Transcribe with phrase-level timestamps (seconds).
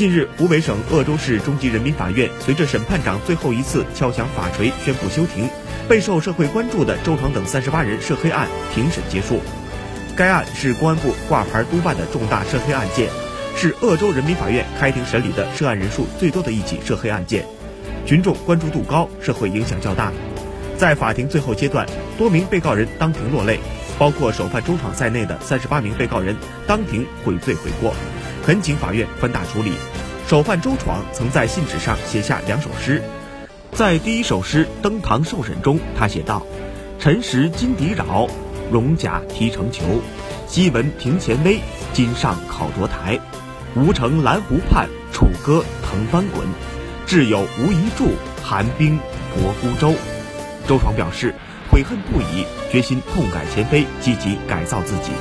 [0.00, 5.46] 近日，湖北省鄂州市中级人民法院随着审判长最后一次敲响法锤，宣布休庭。
[5.90, 9.42] 备受社会关注的周闯等三十八人涉黑案庭审结束。
[10.16, 13.10] 该案是公安部挂牌督办的重大涉黑案件，
[13.54, 17.44] 是鄂州人民法院开庭审理的涉案人数最多的一起涉黑案件，
[18.06, 20.10] 群众关注度高，社会影响较大。
[20.78, 21.86] 在法庭最后阶段，
[22.16, 23.60] 多名被告人当庭落泪，
[23.98, 26.34] 包括首犯周闯在内的三十八名被告人
[26.66, 27.94] 当庭悔罪悔过。
[28.50, 29.70] 恳请法院宽大处理。
[30.26, 33.00] 首犯周闯曾在信纸上写下两首诗，
[33.70, 36.44] 在第一首诗登堂受审中，他写道
[36.98, 38.26] ：“辰时金敌扰，
[38.72, 40.02] 戎甲提成裘。
[40.48, 41.60] 昔闻庭前威，
[41.92, 43.20] 今上考卓台。
[43.76, 46.44] 吴城蓝湖畔，楚歌腾翻滚。
[47.06, 48.08] 挚友无一助，
[48.42, 48.98] 寒冰
[49.32, 49.94] 泊孤舟。”
[50.66, 51.32] 周闯表示
[51.70, 55.12] 悔恨不已，决心痛改前非，积极改造自己。